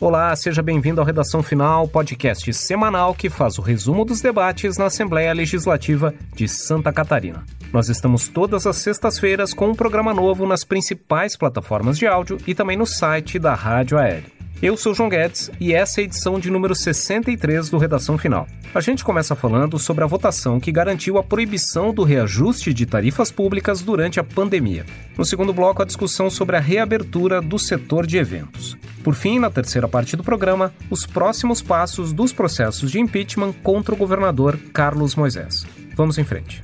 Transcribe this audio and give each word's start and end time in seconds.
Olá, 0.00 0.34
seja 0.34 0.62
bem-vindo 0.62 0.98
ao 0.98 1.06
Redação 1.06 1.42
Final, 1.42 1.86
podcast 1.86 2.50
semanal 2.54 3.14
que 3.14 3.28
faz 3.28 3.58
o 3.58 3.62
resumo 3.62 4.02
dos 4.02 4.22
debates 4.22 4.78
na 4.78 4.86
Assembleia 4.86 5.30
Legislativa 5.34 6.14
de 6.34 6.48
Santa 6.48 6.90
Catarina. 6.90 7.44
Nós 7.70 7.90
estamos 7.90 8.26
todas 8.26 8.66
as 8.66 8.76
sextas-feiras 8.76 9.52
com 9.52 9.68
um 9.68 9.74
programa 9.74 10.14
novo 10.14 10.46
nas 10.46 10.64
principais 10.64 11.36
plataformas 11.36 11.98
de 11.98 12.06
áudio 12.06 12.38
e 12.46 12.54
também 12.54 12.78
no 12.78 12.86
site 12.86 13.38
da 13.38 13.52
Rádio 13.52 13.98
Aéreo. 13.98 14.39
Eu 14.62 14.76
sou 14.76 14.92
João 14.92 15.08
Guedes 15.08 15.50
e 15.58 15.72
essa 15.72 16.00
é 16.00 16.02
a 16.02 16.04
edição 16.04 16.38
de 16.38 16.50
número 16.50 16.74
63 16.74 17.70
do 17.70 17.78
Redação 17.78 18.18
Final. 18.18 18.46
A 18.74 18.80
gente 18.82 19.02
começa 19.02 19.34
falando 19.34 19.78
sobre 19.78 20.04
a 20.04 20.06
votação 20.06 20.60
que 20.60 20.70
garantiu 20.70 21.16
a 21.16 21.22
proibição 21.22 21.94
do 21.94 22.04
reajuste 22.04 22.74
de 22.74 22.84
tarifas 22.84 23.30
públicas 23.30 23.80
durante 23.80 24.20
a 24.20 24.24
pandemia. 24.24 24.84
No 25.16 25.24
segundo 25.24 25.54
bloco, 25.54 25.80
a 25.80 25.86
discussão 25.86 26.28
sobre 26.28 26.56
a 26.56 26.60
reabertura 26.60 27.40
do 27.40 27.58
setor 27.58 28.06
de 28.06 28.18
eventos. 28.18 28.76
Por 29.02 29.14
fim, 29.14 29.38
na 29.38 29.48
terceira 29.48 29.88
parte 29.88 30.14
do 30.14 30.22
programa, 30.22 30.74
os 30.90 31.06
próximos 31.06 31.62
passos 31.62 32.12
dos 32.12 32.30
processos 32.30 32.90
de 32.90 33.00
impeachment 33.00 33.54
contra 33.62 33.94
o 33.94 33.98
governador 33.98 34.58
Carlos 34.74 35.14
Moisés. 35.14 35.64
Vamos 35.96 36.18
em 36.18 36.24
frente. 36.24 36.62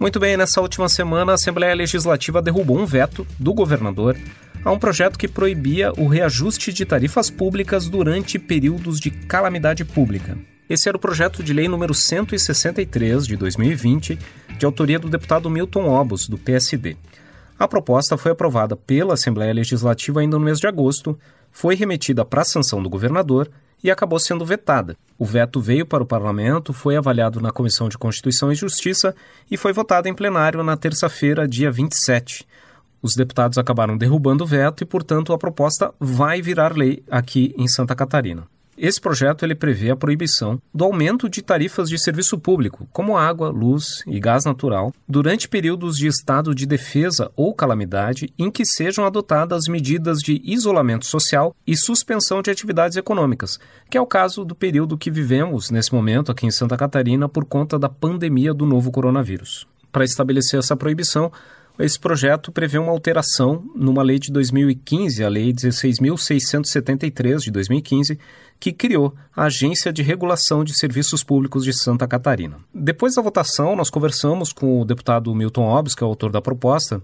Muito 0.00 0.18
bem, 0.18 0.34
nessa 0.34 0.62
última 0.62 0.88
semana, 0.88 1.32
a 1.32 1.34
Assembleia 1.34 1.74
Legislativa 1.74 2.40
derrubou 2.40 2.78
um 2.78 2.86
veto 2.86 3.26
do 3.38 3.52
governador 3.52 4.16
a 4.64 4.72
um 4.72 4.78
projeto 4.78 5.18
que 5.18 5.28
proibia 5.28 5.92
o 5.92 6.06
reajuste 6.06 6.72
de 6.72 6.86
tarifas 6.86 7.28
públicas 7.28 7.86
durante 7.86 8.38
períodos 8.38 8.98
de 8.98 9.10
calamidade 9.10 9.84
pública. 9.84 10.38
Esse 10.70 10.88
era 10.88 10.96
o 10.96 11.00
projeto 11.00 11.42
de 11.42 11.52
lei 11.52 11.68
número 11.68 11.92
163 11.92 13.26
de 13.26 13.36
2020, 13.36 14.18
de 14.58 14.64
autoria 14.64 14.98
do 14.98 15.10
deputado 15.10 15.50
Milton 15.50 15.86
Obos, 15.86 16.26
do 16.26 16.38
PSD. 16.38 16.96
A 17.58 17.68
proposta 17.68 18.16
foi 18.16 18.32
aprovada 18.32 18.74
pela 18.74 19.12
Assembleia 19.12 19.52
Legislativa 19.52 20.20
ainda 20.20 20.38
no 20.38 20.44
mês 20.46 20.58
de 20.58 20.66
agosto, 20.66 21.18
foi 21.52 21.74
remetida 21.74 22.24
para 22.24 22.42
sanção 22.42 22.82
do 22.82 22.88
governador 22.88 23.50
e 23.82 23.90
acabou 23.90 24.18
sendo 24.18 24.44
vetada. 24.44 24.96
O 25.18 25.24
veto 25.24 25.60
veio 25.60 25.84
para 25.84 26.02
o 26.02 26.06
parlamento, 26.06 26.72
foi 26.72 26.96
avaliado 26.96 27.40
na 27.40 27.50
Comissão 27.50 27.88
de 27.88 27.98
Constituição 27.98 28.50
e 28.50 28.54
Justiça 28.54 29.14
e 29.50 29.56
foi 29.56 29.72
votado 29.72 30.08
em 30.08 30.14
plenário 30.14 30.62
na 30.62 30.76
terça-feira, 30.76 31.46
dia 31.46 31.70
27. 31.70 32.46
Os 33.02 33.14
deputados 33.14 33.58
acabaram 33.58 33.96
derrubando 33.96 34.44
o 34.44 34.46
veto 34.46 34.82
e, 34.82 34.86
portanto, 34.86 35.32
a 35.32 35.38
proposta 35.38 35.92
vai 35.98 36.42
virar 36.42 36.76
lei 36.76 37.02
aqui 37.10 37.54
em 37.56 37.66
Santa 37.66 37.94
Catarina. 37.94 38.46
Esse 38.82 38.98
projeto 38.98 39.44
ele 39.44 39.54
prevê 39.54 39.90
a 39.90 39.96
proibição 39.96 40.58
do 40.72 40.84
aumento 40.84 41.28
de 41.28 41.42
tarifas 41.42 41.86
de 41.86 42.02
serviço 42.02 42.38
público, 42.38 42.88
como 42.90 43.14
água, 43.14 43.50
luz 43.50 44.02
e 44.06 44.18
gás 44.18 44.46
natural, 44.46 44.90
durante 45.06 45.50
períodos 45.50 45.98
de 45.98 46.06
estado 46.06 46.54
de 46.54 46.64
defesa 46.64 47.30
ou 47.36 47.52
calamidade 47.52 48.32
em 48.38 48.50
que 48.50 48.64
sejam 48.64 49.04
adotadas 49.04 49.68
medidas 49.68 50.20
de 50.20 50.40
isolamento 50.42 51.04
social 51.04 51.54
e 51.66 51.76
suspensão 51.76 52.40
de 52.40 52.50
atividades 52.50 52.96
econômicas, 52.96 53.60
que 53.90 53.98
é 53.98 54.00
o 54.00 54.06
caso 54.06 54.46
do 54.46 54.54
período 54.54 54.96
que 54.96 55.10
vivemos 55.10 55.70
nesse 55.70 55.92
momento 55.92 56.32
aqui 56.32 56.46
em 56.46 56.50
Santa 56.50 56.74
Catarina 56.74 57.28
por 57.28 57.44
conta 57.44 57.78
da 57.78 57.90
pandemia 57.90 58.54
do 58.54 58.64
novo 58.64 58.90
coronavírus. 58.90 59.68
Para 59.92 60.04
estabelecer 60.04 60.58
essa 60.58 60.74
proibição, 60.74 61.30
esse 61.84 61.98
projeto 61.98 62.52
prevê 62.52 62.78
uma 62.78 62.92
alteração 62.92 63.64
numa 63.74 64.02
lei 64.02 64.18
de 64.18 64.30
2015, 64.30 65.24
a 65.24 65.28
Lei 65.28 65.52
16.673 65.52 67.38
de 67.40 67.50
2015, 67.50 68.18
que 68.58 68.72
criou 68.72 69.14
a 69.34 69.44
Agência 69.44 69.92
de 69.92 70.02
Regulação 70.02 70.62
de 70.62 70.78
Serviços 70.78 71.24
Públicos 71.24 71.64
de 71.64 71.72
Santa 71.72 72.06
Catarina. 72.06 72.58
Depois 72.74 73.14
da 73.14 73.22
votação, 73.22 73.74
nós 73.74 73.88
conversamos 73.88 74.52
com 74.52 74.80
o 74.80 74.84
deputado 74.84 75.34
Milton 75.34 75.64
Obbs, 75.64 75.94
que 75.94 76.04
é 76.04 76.06
o 76.06 76.10
autor 76.10 76.30
da 76.30 76.42
proposta, 76.42 77.02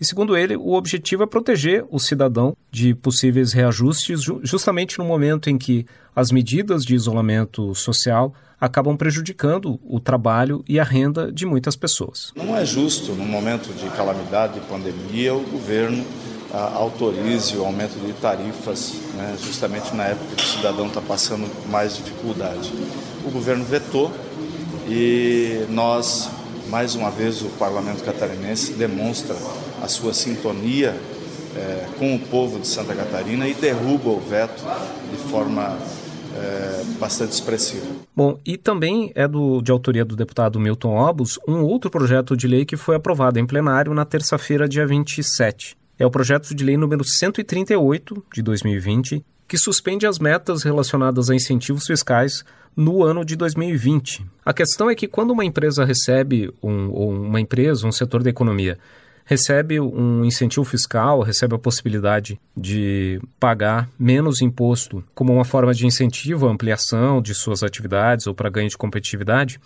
e 0.00 0.04
segundo 0.04 0.36
ele, 0.36 0.56
o 0.56 0.72
objetivo 0.72 1.22
é 1.22 1.26
proteger 1.26 1.84
o 1.90 1.98
cidadão 1.98 2.56
de 2.70 2.94
possíveis 2.94 3.52
reajustes, 3.52 4.20
justamente 4.42 4.98
no 4.98 5.04
momento 5.04 5.48
em 5.48 5.56
que 5.56 5.86
as 6.14 6.30
medidas 6.30 6.84
de 6.84 6.94
isolamento 6.94 7.74
social 7.74 8.34
acabam 8.60 8.96
prejudicando 8.96 9.78
o 9.84 10.00
trabalho 10.00 10.64
e 10.68 10.80
a 10.80 10.84
renda 10.84 11.30
de 11.30 11.44
muitas 11.46 11.76
pessoas. 11.76 12.32
Não 12.34 12.56
é 12.56 12.64
justo, 12.64 13.12
no 13.12 13.24
momento 13.24 13.72
de 13.74 13.88
calamidade, 13.90 14.54
de 14.54 14.60
pandemia, 14.66 15.34
o 15.34 15.42
governo 15.42 16.04
ah, 16.52 16.72
autorize 16.74 17.56
o 17.56 17.64
aumento 17.64 17.98
de 17.98 18.12
tarifas, 18.14 18.94
né, 19.14 19.36
justamente 19.42 19.94
na 19.94 20.04
época 20.04 20.36
que 20.36 20.42
o 20.42 20.46
cidadão 20.46 20.86
está 20.86 21.00
passando 21.00 21.50
mais 21.68 21.96
dificuldade. 21.96 22.72
O 23.24 23.30
governo 23.30 23.64
vetou 23.64 24.12
e 24.88 25.66
nós, 25.68 26.30
mais 26.68 26.94
uma 26.94 27.10
vez, 27.10 27.42
o 27.42 27.48
parlamento 27.50 28.02
catarinense 28.04 28.72
demonstra 28.74 29.34
a 29.84 29.88
sua 29.88 30.14
sintonia 30.14 30.98
é, 31.54 31.86
com 31.98 32.14
o 32.14 32.18
povo 32.18 32.58
de 32.58 32.66
Santa 32.66 32.94
Catarina 32.94 33.46
e 33.46 33.54
derruba 33.54 34.08
o 34.08 34.18
veto 34.18 34.64
de 35.10 35.16
forma 35.28 35.78
é, 36.34 36.84
bastante 36.98 37.32
expressiva. 37.32 37.86
Bom, 38.16 38.38
e 38.44 38.56
também 38.56 39.12
é 39.14 39.28
do, 39.28 39.60
de 39.60 39.70
autoria 39.70 40.04
do 40.04 40.16
deputado 40.16 40.58
Milton 40.58 40.96
Obus 40.96 41.38
um 41.46 41.62
outro 41.62 41.90
projeto 41.90 42.36
de 42.36 42.48
lei 42.48 42.64
que 42.64 42.76
foi 42.76 42.96
aprovado 42.96 43.38
em 43.38 43.46
plenário 43.46 43.92
na 43.92 44.04
terça-feira, 44.04 44.66
dia 44.66 44.86
27. 44.86 45.76
É 45.98 46.06
o 46.06 46.10
projeto 46.10 46.54
de 46.54 46.64
lei 46.64 46.76
número 46.76 47.04
138 47.04 48.24
de 48.32 48.42
2020, 48.42 49.24
que 49.46 49.58
suspende 49.58 50.06
as 50.06 50.18
metas 50.18 50.62
relacionadas 50.62 51.28
a 51.30 51.34
incentivos 51.34 51.84
fiscais 51.86 52.42
no 52.76 53.04
ano 53.04 53.24
de 53.24 53.36
2020. 53.36 54.26
A 54.44 54.52
questão 54.52 54.90
é 54.90 54.94
que 54.94 55.06
quando 55.06 55.30
uma 55.30 55.44
empresa 55.44 55.84
recebe, 55.84 56.52
um, 56.62 56.90
ou 56.90 57.12
uma 57.12 57.40
empresa, 57.40 57.86
um 57.86 57.92
setor 57.92 58.22
da 58.22 58.30
economia, 58.30 58.78
recebe 59.24 59.80
um 59.80 60.24
incentivo 60.24 60.64
fiscal, 60.64 61.22
recebe 61.22 61.54
a 61.54 61.58
possibilidade 61.58 62.38
de 62.56 63.20
pagar 63.40 63.88
menos 63.98 64.42
imposto 64.42 65.02
como 65.14 65.32
uma 65.32 65.44
forma 65.44 65.72
de 65.72 65.86
incentivo 65.86 66.46
à 66.46 66.50
ampliação 66.50 67.22
de 67.22 67.34
suas 67.34 67.62
atividades 67.62 68.26
ou 68.26 68.34
para 68.34 68.50
ganho 68.50 68.68
de 68.68 68.76
competitividade. 68.76 69.58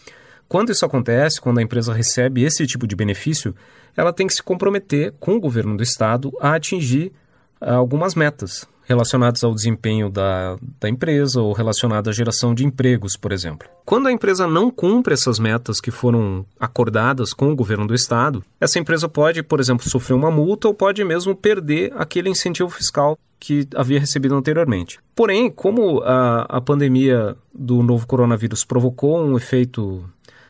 Quando 0.49 0.71
isso 0.71 0.87
acontece, 0.87 1.41
quando 1.41 1.59
a 1.59 1.63
empresa 1.63 1.93
recebe 1.93 2.43
esse 2.43 2.67
tipo 2.67 2.87
de 2.87 2.97
benefício, 2.97 3.55
ela 3.97 4.13
tem 4.13 4.27
que 4.27 4.35
se 4.35 4.43
comprometer 4.43 5.13
com 5.19 5.35
o 5.35 5.41
governo 5.41 5.77
do 5.77 5.83
estado 5.83 6.33
a 6.41 6.55
atingir 6.55 7.13
algumas 7.61 8.15
metas 8.15 8.67
relacionadas 8.89 9.45
ao 9.45 9.55
desempenho 9.55 10.09
da, 10.09 10.57
da 10.81 10.89
empresa 10.89 11.43
ou 11.43 11.53
relacionadas 11.53 12.09
à 12.09 12.17
geração 12.17 12.55
de 12.55 12.65
empregos, 12.65 13.17
por 13.17 13.33
exemplo. 13.33 13.69
Quando 13.85 14.09
a 14.09 14.13
empresa 14.13 14.47
não 14.47 14.71
cumpre 14.71 15.13
essas 15.13 15.39
metas 15.39 15.79
que 15.79 15.91
foram 15.91 16.47
acordadas 16.59 17.35
com 17.35 17.53
o 17.53 17.57
governo 17.57 17.87
do 17.87 17.95
estado, 17.95 18.43
essa 18.59 18.79
empresa 18.79 19.07
pode, 19.07 19.43
por 19.43 19.61
exemplo, 19.61 19.89
sofrer 19.89 20.15
uma 20.15 20.31
multa 20.31 20.69
ou 20.69 20.75
pode 20.75 21.05
mesmo 21.05 21.37
perder 21.37 21.93
aquele 21.97 22.31
incentivo 22.31 22.71
fiscal 22.71 23.19
que 23.39 23.69
havia 23.75 24.01
recebido 24.01 24.35
anteriormente. 24.35 24.99
Porém, 25.15 25.51
como 25.51 26.01
a, 26.03 26.47
a 26.49 26.61
pandemia 26.61 27.37
do 27.55 27.83
novo 27.83 28.07
coronavírus 28.07 28.65
provocou 28.65 29.23
um 29.23 29.37
efeito 29.37 30.03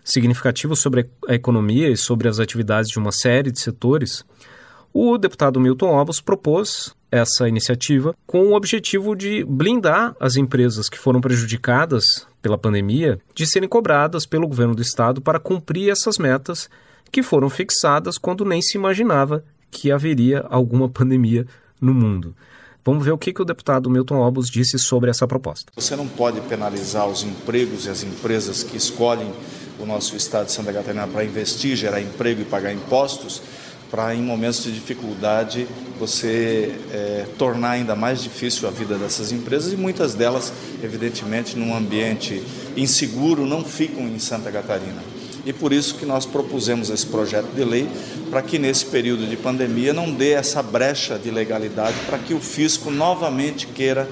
significativo 0.05 0.77
sobre 0.77 1.11
a 1.29 1.35
economia 1.35 1.91
e 1.91 1.97
sobre 1.97 2.29
as 2.29 2.39
atividades 2.39 2.89
de 2.89 2.99
uma 2.99 3.13
série 3.13 3.51
de 3.51 3.61
setores, 3.61 4.25
o 4.93 5.19
deputado 5.19 5.60
Milton 5.60 5.91
Obos 5.91 6.21
propôs 6.21 6.94
essa 7.10 7.49
iniciativa 7.49 8.15
com 8.26 8.49
o 8.49 8.54
objetivo 8.54 9.15
de 9.15 9.44
blindar 9.44 10.15
as 10.21 10.37
empresas 10.37 10.88
que 10.88 10.99
foram 10.99 11.21
prejudicadas 11.21 12.26
pela 12.43 12.59
pandemia 12.59 13.19
de 13.34 13.47
serem 13.47 13.69
cobradas 13.69 14.26
pelo 14.26 14.47
governo 14.47 14.75
do 14.75 14.82
estado 14.82 15.21
para 15.21 15.41
cumprir 15.41 15.91
essas 15.91 16.19
metas 16.19 16.69
que 17.10 17.22
foram 17.22 17.49
fixadas 17.49 18.19
quando 18.19 18.44
nem 18.44 18.60
se 18.60 18.76
imaginava 18.76 19.43
que 19.71 19.91
haveria 19.91 20.44
alguma 20.49 20.88
pandemia 20.88 21.47
no 21.81 21.94
mundo. 21.94 22.34
Vamos 22.84 23.05
ver 23.05 23.12
o 23.12 23.19
que, 23.19 23.32
que 23.32 23.43
o 23.43 23.44
deputado 23.44 23.91
Milton 23.91 24.16
Obos 24.16 24.49
disse 24.49 24.78
sobre 24.78 25.10
essa 25.10 25.26
proposta. 25.26 25.70
Você 25.76 25.94
não 25.94 26.09
pode 26.09 26.41
penalizar 26.43 27.06
os 27.06 27.23
empregos 27.23 27.84
e 27.87 27.91
as 27.91 28.02
empresas 28.02 28.62
que 28.62 28.76
escolhem 28.76 29.31
o 29.79 29.84
nosso 29.84 30.17
estado 30.17 30.46
de 30.46 30.52
Santa 30.52 30.73
Catarina 30.73 31.06
para 31.06 31.25
investir, 31.25 31.76
gerar 31.76 32.00
emprego 32.00 32.43
e 32.43 32.44
pagar 32.44 32.73
impostos 32.73 33.43
para 33.90 34.14
em 34.14 34.23
momentos 34.23 34.62
de 34.64 34.73
dificuldade 34.73 35.67
você 35.99 36.75
é, 36.93 37.26
tornar 37.37 37.70
ainda 37.70 37.96
mais 37.96 38.23
difícil 38.23 38.69
a 38.69 38.70
vida 38.70 38.96
dessas 38.96 39.32
empresas 39.32 39.73
e 39.73 39.76
muitas 39.76 40.14
delas, 40.14 40.52
evidentemente, 40.82 41.56
num 41.56 41.75
ambiente 41.75 42.43
inseguro, 42.76 43.46
não 43.46 43.64
ficam 43.64 44.06
em 44.06 44.19
Santa 44.19 44.50
Catarina. 44.52 45.02
E 45.44 45.52
por 45.52 45.73
isso 45.73 45.94
que 45.94 46.05
nós 46.05 46.26
propusemos 46.26 46.90
esse 46.90 47.06
projeto 47.06 47.49
de 47.55 47.64
lei 47.64 47.88
para 48.31 48.43
que 48.43 48.58
nesse 48.58 48.85
período 48.87 49.26
de 49.26 49.37
pandemia 49.37 49.93
não 49.93 50.12
dê 50.12 50.32
essa 50.32 50.62
brecha 50.62 51.19
de 51.19 51.31
legalidade 51.31 51.96
para 52.06 52.19
que 52.19 52.34
o 52.34 52.41
fisco 52.41 52.91
novamente 52.91 53.67
queira 53.67 54.08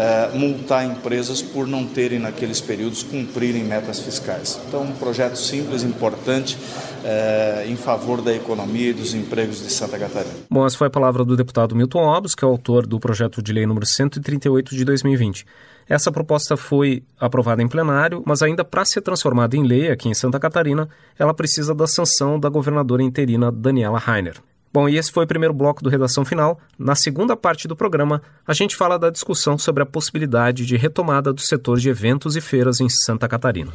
é, 0.00 0.30
multar 0.32 0.86
empresas 0.86 1.42
por 1.42 1.66
não 1.66 1.84
terem, 1.84 2.18
naqueles 2.18 2.58
períodos, 2.58 3.02
cumprirem 3.02 3.62
metas 3.62 4.00
fiscais. 4.00 4.58
Então, 4.66 4.82
um 4.82 4.92
projeto 4.92 5.36
simples, 5.36 5.82
importante, 5.82 6.56
é, 7.04 7.66
em 7.68 7.76
favor 7.76 8.22
da 8.22 8.34
economia 8.34 8.90
e 8.90 8.92
dos 8.94 9.12
empregos 9.12 9.62
de 9.62 9.70
Santa 9.70 9.98
Catarina. 9.98 10.34
Bom, 10.50 10.64
essa 10.64 10.78
foi 10.78 10.86
a 10.86 10.90
palavra 10.90 11.22
do 11.22 11.36
deputado 11.36 11.76
Milton 11.76 12.02
Obos, 12.02 12.34
que 12.34 12.42
é 12.42 12.48
autor 12.48 12.86
do 12.86 12.98
projeto 12.98 13.42
de 13.42 13.52
lei 13.52 13.66
número 13.66 13.84
138 13.84 14.74
de 14.74 14.84
2020. 14.86 15.44
Essa 15.86 16.10
proposta 16.10 16.56
foi 16.56 17.02
aprovada 17.18 17.62
em 17.62 17.68
plenário, 17.68 18.22
mas 18.24 18.42
ainda 18.42 18.64
para 18.64 18.84
ser 18.86 19.02
transformada 19.02 19.56
em 19.56 19.64
lei 19.64 19.90
aqui 19.90 20.08
em 20.08 20.14
Santa 20.14 20.38
Catarina, 20.38 20.88
ela 21.18 21.34
precisa 21.34 21.74
da 21.74 21.86
sanção 21.86 22.40
da 22.40 22.48
governadora 22.48 23.02
interina 23.02 23.52
Daniela 23.52 23.98
Rainer. 23.98 24.36
Bom, 24.72 24.88
e 24.88 24.96
esse 24.96 25.10
foi 25.10 25.24
o 25.24 25.26
primeiro 25.26 25.52
bloco 25.52 25.82
do 25.82 25.90
Redação 25.90 26.24
Final. 26.24 26.60
Na 26.78 26.94
segunda 26.94 27.36
parte 27.36 27.66
do 27.66 27.74
programa, 27.74 28.22
a 28.46 28.54
gente 28.54 28.76
fala 28.76 28.98
da 28.98 29.10
discussão 29.10 29.58
sobre 29.58 29.82
a 29.82 29.86
possibilidade 29.86 30.64
de 30.64 30.76
retomada 30.76 31.32
do 31.32 31.40
setor 31.40 31.78
de 31.78 31.88
eventos 31.88 32.36
e 32.36 32.40
feiras 32.40 32.80
em 32.80 32.88
Santa 32.88 33.26
Catarina. 33.26 33.72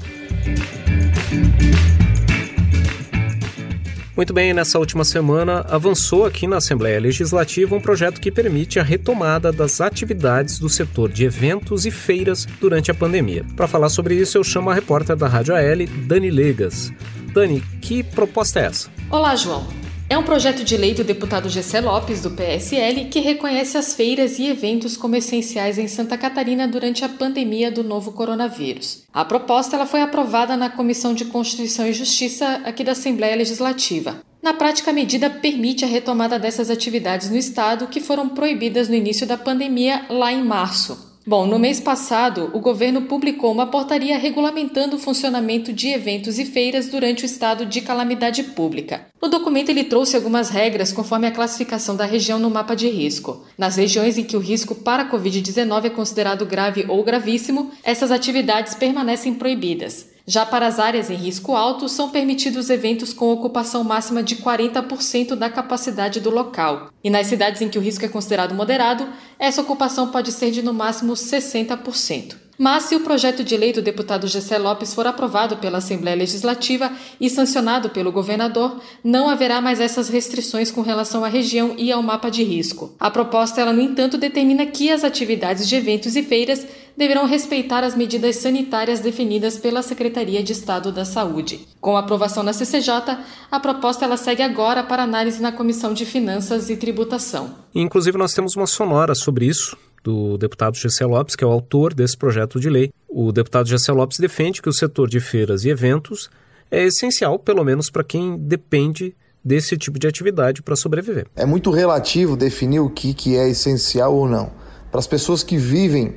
Muito 4.16 4.34
bem, 4.34 4.54
nessa 4.54 4.80
última 4.80 5.04
semana 5.04 5.66
avançou 5.70 6.26
aqui 6.26 6.48
na 6.48 6.56
Assembleia 6.58 7.02
Legislativa 7.02 7.76
um 7.76 7.82
projeto 7.82 8.22
que 8.22 8.32
permite 8.32 8.80
a 8.80 8.84
retomada 8.84 9.52
das 9.52 9.82
atividades 9.82 10.58
do 10.58 10.70
setor 10.70 11.12
de 11.12 11.26
eventos 11.26 11.86
e 11.86 11.92
feiras 11.92 12.46
durante 12.62 12.90
a 12.90 12.94
pandemia. 12.94 13.46
Para 13.58 13.68
falar 13.68 13.90
sobre 13.90 14.16
isso, 14.16 14.38
eu 14.38 14.44
chamo 14.46 14.70
a 14.70 14.74
repórter 14.74 15.18
da 15.18 15.28
Rádio 15.28 15.54
AL, 15.54 15.86
Dani 16.08 16.32
Legas. 16.32 16.94
Dani, 17.34 17.60
que 17.82 18.02
proposta 18.02 18.62
é 18.62 18.68
essa? 18.68 18.90
Olá, 19.10 19.36
João. 19.36 19.85
É 20.07 20.16
um 20.16 20.24
projeto 20.24 20.63
de 20.63 20.78
lei 20.78 20.94
do 20.94 21.04
deputado 21.04 21.50
Gessé 21.50 21.81
Lopes, 21.81 22.22
do 22.22 22.30
PSL, 22.30 23.06
que 23.06 23.19
reconhece 23.19 23.75
as 23.75 23.96
feiras 23.96 24.38
e 24.38 24.46
eventos 24.46 24.96
como 24.96 25.16
essenciais 25.16 25.80
em 25.80 25.88
Santa 25.88 26.16
Catarina 26.16 26.68
durante 26.68 27.04
a 27.04 27.10
pandemia 27.10 27.72
do 27.72 27.84
novo 27.84 28.12
coronavírus. 28.12 29.04
A 29.12 29.25
proposta 29.25 29.75
ela 29.75 29.88
foi 29.88 30.02
aprovada 30.02 30.56
na 30.56 30.69
Comissão 30.69 31.12
de 31.16 31.25
Constituição 31.25 31.88
e 31.88 31.94
Justiça 31.94 32.62
aqui 32.66 32.84
da 32.84 32.92
Assembleia 32.92 33.36
Legislativa. 33.36 34.22
Na 34.44 34.54
prática, 34.54 34.92
a 34.92 34.94
medida 34.94 35.28
permite 35.28 35.84
a 35.84 35.88
retomada 35.88 36.38
dessas 36.38 36.69
atividades 36.69 37.31
no 37.31 37.36
Estado 37.36 37.88
que 37.88 38.00
foram 38.00 38.30
proibidas 38.30 38.88
no 38.88 38.94
início 38.94 39.25
da 39.25 39.40
pandemia 39.40 40.06
lá 40.08 40.31
em 40.31 40.44
março. 40.44 41.05
Bom, 41.27 41.48
no 41.48 41.57
mês 41.57 41.80
passado, 41.80 42.51
o 42.54 42.60
governo 42.60 43.01
publicou 43.01 43.51
uma 43.51 43.66
portaria 43.66 44.16
regulamentando 44.16 44.95
o 44.95 45.00
funcionamento 45.00 45.74
de 45.74 45.88
eventos 45.88 46.38
e 46.38 46.45
feiras 46.45 46.88
durante 46.88 47.24
o 47.24 47.25
estado 47.25 47.66
de 47.66 47.81
calamidade 47.81 48.44
pública. 48.44 49.07
No 49.19 49.27
documento, 49.27 49.69
ele 49.69 49.86
trouxe 49.86 50.16
algumas 50.16 50.51
regras 50.51 50.94
conforme 50.94 51.25
a 51.25 51.31
classificação 51.31 51.95
da 51.95 52.06
região 52.06 52.38
no 52.38 52.51
mapa 52.51 52.75
de 52.75 52.88
risco. 52.89 53.44
Nas 53.57 53.75
regiões 53.75 54.19
em 54.19 54.24
que 54.24 54.38
o 54.38 54.39
risco 54.39 54.75
para 54.75 55.01
a 55.01 55.12
Covid-19 55.12 55.86
é 55.86 55.89
considerado 55.89 56.45
grave 56.45 56.86
ou 56.88 57.04
gravíssimo, 57.04 57.72
essas 57.83 58.12
atividades 58.12 58.75
permanecem 58.75 59.33
proibidas. 59.33 60.15
Já 60.27 60.44
para 60.44 60.66
as 60.66 60.80
áreas 60.80 61.12
em 61.12 61.16
risco 61.16 61.56
alto, 61.56 61.88
são 61.88 62.10
permitidos 62.10 62.72
eventos 62.72 63.13
com 63.13 63.31
ocupação 63.31 63.83
máxima 63.83 64.24
de 64.24 64.38
40% 64.38 65.36
da 65.36 65.51
capacidade 65.51 66.19
do 66.19 66.31
local. 66.31 66.89
E 67.04 67.12
nas 67.12 67.27
cidades 67.27 67.62
em 67.62 67.69
que 67.69 67.77
o 67.77 67.81
risco 67.81 68.04
é 68.04 68.07
considerado 68.07 68.56
moderado, 68.56 69.07
essa 69.38 69.62
ocupação 69.62 70.07
pode 70.07 70.31
ser 70.31 70.50
de 70.50 70.63
no 70.63 70.74
máximo 70.74 71.13
60%. 71.13 72.45
Mas, 72.57 72.83
se 72.83 72.95
o 72.95 73.01
projeto 73.01 73.44
de 73.44 73.57
lei 73.57 73.74
do 73.74 73.81
deputado 73.81 74.27
Gessé 74.27 74.57
Lopes 74.57 74.94
for 74.94 75.06
aprovado 75.06 75.57
pela 75.57 75.80
Assembleia 75.80 76.16
Legislativa 76.16 76.92
e 77.19 77.30
sancionado 77.30 77.89
pelo 77.89 78.12
governador, 78.13 78.80
não 79.04 79.27
haverá 79.27 79.60
mais 79.60 79.81
essas 79.81 80.07
restrições 80.07 80.72
com 80.72 80.81
relação 80.81 81.25
à 81.25 81.27
região 81.27 81.75
e 81.77 81.92
ao 81.92 82.01
mapa 82.01 82.30
de 82.30 82.44
risco. 82.44 82.95
A 82.98 83.12
proposta, 83.12 83.60
ela, 83.60 83.74
no 83.74 83.81
entanto, 83.81 84.18
determina 84.18 84.66
que 84.66 84.89
as 84.89 85.04
atividades 85.04 85.68
de 85.68 85.75
eventos 85.75 86.16
e 86.16 86.24
feiras 86.24 86.66
deverão 86.98 87.26
respeitar 87.26 87.84
as 87.84 87.96
medidas 87.96 88.38
sanitárias 88.38 89.00
definidas 89.00 89.58
pela 89.58 89.82
Secretaria 89.82 90.42
de 90.42 90.54
Estado 90.54 90.92
da 90.92 91.06
Saúde. 91.06 91.68
Com 91.82 91.98
a 91.98 92.00
aprovação 92.00 92.44
na 92.44 92.54
CCJ, 92.54 93.18
a 93.52 93.60
proposta 93.60 94.06
ela 94.06 94.18
segue 94.18 94.42
agora 94.42 94.84
para 94.84 95.04
análise 95.04 95.42
na 95.42 95.52
Comissão 95.52 95.94
de 95.94 96.06
Finanças 96.06 96.70
e 96.70 96.78
Tributação. 96.78 97.56
Inclusive, 97.74 98.18
nós 98.18 98.34
temos 98.34 98.56
uma 98.56 98.68
sonora 98.68 99.14
sobre 99.14 99.46
isso 99.46 99.78
do 100.04 100.38
deputado 100.38 100.78
Gessé 100.78 101.06
Lopes, 101.06 101.36
que 101.36 101.44
é 101.44 101.48
o 101.48 101.52
autor 101.52 101.94
desse 101.94 102.16
projeto 102.16 102.60
de 102.60 102.70
lei. 102.70 102.92
O 103.10 103.32
deputado 103.32 103.68
Gessé 103.68 103.92
Lopes 103.92 104.20
defende 104.20 104.62
que 104.62 104.70
o 104.70 104.74
setor 104.74 105.10
de 105.10 105.20
feiras 105.20 105.66
e 105.66 105.70
eventos 105.70 106.30
é 106.70 106.84
essencial, 106.84 107.40
pelo 107.40 107.64
menos 107.64 107.90
para 107.90 108.04
quem 108.04 108.38
depende 108.38 109.16
desse 109.44 109.78
tipo 109.78 110.00
de 110.00 110.08
atividade 110.08 110.62
para 110.64 110.76
sobreviver. 110.76 111.28
É 111.36 111.46
muito 111.46 111.70
relativo 111.70 112.36
definir 112.36 112.80
o 112.80 112.90
que, 112.90 113.14
que 113.14 113.36
é 113.36 113.48
essencial 113.50 114.16
ou 114.16 114.28
não. 114.28 114.52
Para 114.92 115.00
as 115.00 115.08
pessoas 115.08 115.44
que 115.44 115.58
vivem 115.58 116.16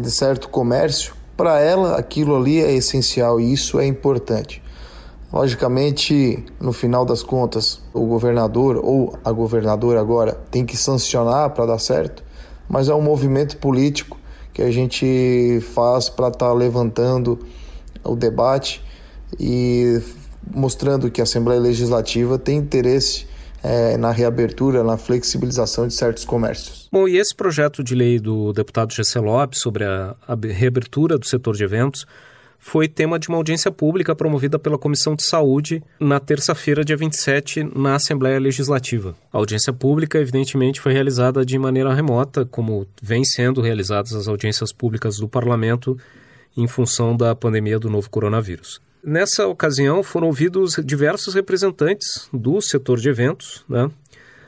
de 0.00 0.10
certo 0.10 0.48
comércio, 0.48 1.14
para 1.36 1.60
ela 1.60 1.96
aquilo 1.96 2.34
ali 2.36 2.62
é 2.62 2.72
essencial 2.72 3.38
e 3.38 3.52
isso 3.52 3.78
é 3.78 3.86
importante. 3.86 4.62
Logicamente, 5.32 6.44
no 6.60 6.72
final 6.72 7.04
das 7.04 7.22
contas, 7.22 7.82
o 7.92 8.06
governador 8.06 8.80
ou 8.82 9.18
a 9.24 9.32
governadora 9.32 10.00
agora 10.00 10.32
tem 10.50 10.64
que 10.64 10.76
sancionar 10.76 11.50
para 11.50 11.66
dar 11.66 11.78
certo, 11.78 12.24
mas 12.68 12.88
é 12.88 12.94
um 12.94 13.02
movimento 13.02 13.58
político 13.58 14.18
que 14.54 14.62
a 14.62 14.70
gente 14.70 15.60
faz 15.74 16.08
para 16.08 16.28
estar 16.28 16.46
tá 16.46 16.52
levantando 16.52 17.38
o 18.02 18.16
debate 18.16 18.82
e 19.38 20.00
mostrando 20.54 21.10
que 21.10 21.20
a 21.20 21.24
Assembleia 21.24 21.60
Legislativa 21.60 22.38
tem 22.38 22.56
interesse 22.56 23.26
é, 23.66 23.96
na 23.96 24.12
reabertura, 24.12 24.84
na 24.84 24.96
flexibilização 24.96 25.88
de 25.88 25.94
certos 25.94 26.24
comércios. 26.24 26.88
Bom, 26.92 27.08
e 27.08 27.16
esse 27.16 27.34
projeto 27.34 27.82
de 27.82 27.96
lei 27.96 28.20
do 28.20 28.52
deputado 28.52 28.94
Gessé 28.94 29.18
Lopes 29.18 29.60
sobre 29.60 29.84
a, 29.84 30.14
a 30.26 30.36
reabertura 30.52 31.18
do 31.18 31.26
setor 31.26 31.56
de 31.56 31.64
eventos 31.64 32.06
foi 32.60 32.88
tema 32.88 33.18
de 33.18 33.28
uma 33.28 33.36
audiência 33.36 33.70
pública 33.70 34.14
promovida 34.14 34.58
pela 34.58 34.78
Comissão 34.78 35.14
de 35.14 35.24
Saúde 35.24 35.82
na 36.00 36.20
terça-feira, 36.20 36.84
dia 36.84 36.96
27, 36.96 37.64
na 37.76 37.96
Assembleia 37.96 38.38
Legislativa. 38.38 39.16
A 39.32 39.38
audiência 39.38 39.72
pública, 39.72 40.18
evidentemente, 40.18 40.80
foi 40.80 40.92
realizada 40.92 41.44
de 41.44 41.58
maneira 41.58 41.92
remota, 41.92 42.44
como 42.44 42.86
vem 43.02 43.24
sendo 43.24 43.60
realizadas 43.60 44.14
as 44.14 44.28
audiências 44.28 44.72
públicas 44.72 45.16
do 45.16 45.28
parlamento 45.28 45.98
em 46.56 46.66
função 46.66 47.16
da 47.16 47.34
pandemia 47.34 47.78
do 47.78 47.90
novo 47.90 48.08
coronavírus. 48.08 48.80
Nessa 49.08 49.46
ocasião, 49.46 50.02
foram 50.02 50.26
ouvidos 50.26 50.80
diversos 50.84 51.32
representantes 51.32 52.28
do 52.32 52.60
setor 52.60 52.98
de 52.98 53.08
eventos, 53.08 53.64
né? 53.68 53.88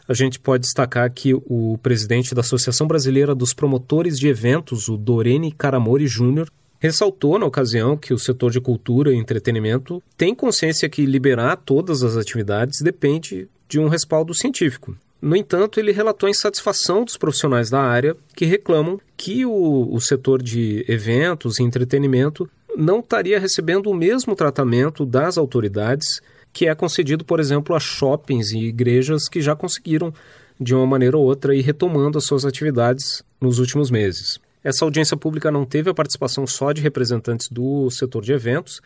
A 0.08 0.12
gente 0.12 0.40
pode 0.40 0.62
destacar 0.62 1.05
aqui 1.05 1.32
o 1.32 1.78
presidente 1.81 2.34
da 2.34 2.40
Associação 2.40 2.88
Brasileira 2.88 3.37
dos 3.37 3.55
Promotores 3.55 4.19
de 4.19 4.26
Eventos, 4.26 4.88
o 4.88 4.96
Dorene 4.96 5.52
Caramori 5.52 6.08
Júnior, 6.08 6.50
ressaltou 6.81 7.38
na 7.38 7.46
ocasião 7.46 7.96
que 7.96 8.12
o 8.12 8.19
setor 8.19 8.50
de 8.50 8.60
cultura 8.60 9.12
e 9.12 9.16
entretenimento 9.16 10.02
tem 10.16 10.34
consciência 10.34 10.88
que 10.88 11.06
liberar 11.06 11.58
todas 11.58 12.02
as 12.02 12.16
atividades 12.16 12.81
depende 12.81 13.49
de 13.69 13.78
um 13.78 13.87
respaldo 13.87 14.34
científico. 14.34 14.96
No 15.22 15.37
entanto, 15.37 15.78
ele 15.78 15.93
relatou 15.93 16.26
a 16.26 16.31
insatisfação 16.31 17.05
dos 17.05 17.16
profissionais 17.16 17.70
da 17.70 17.81
área 17.81 18.16
que 18.34 18.44
reclamam 18.44 19.00
que 19.16 19.46
o, 19.46 19.88
o 19.93 20.00
setor 20.00 20.43
de 20.43 20.84
eventos 20.88 21.60
e 21.60 21.62
entretenimento 21.62 22.50
não 22.76 23.00
estaria 23.00 23.38
recebendo 23.38 23.91
o 23.91 23.94
mesmo 23.94 24.34
tratamento 24.34 25.05
das 25.05 25.39
autoridades 25.39 26.20
que 26.53 26.67
é 26.67 26.75
concedido, 26.75 27.25
por 27.25 27.41
exemplo, 27.41 27.75
a 27.75 27.81
shoppings 27.81 28.51
e 28.53 28.58
igrejas 28.58 29.29
que 29.29 29.41
já 29.41 29.55
conseguiram, 29.55 30.13
de 30.58 30.75
uma 30.75 30.87
maneira 30.87 31.17
ou 31.17 31.25
outra, 31.25 31.55
ir 31.55 31.60
retomando 31.60 32.19
as 32.19 32.25
suas 32.25 32.44
atividades 32.44 33.22
nos 33.41 33.58
últimos 33.58 33.91
meses. 33.91 34.41
Essa 34.65 34.84
audiência 34.84 35.17
pública 35.17 35.51
não 35.51 35.65
teve 35.65 35.89
a 35.89 35.94
participação 35.94 36.46
só 36.46 36.72
de 36.72 36.82
representantes 36.82 37.48
do 37.48 37.89
setor 37.91 38.25
de 38.25 38.32
eventos. 38.32 38.81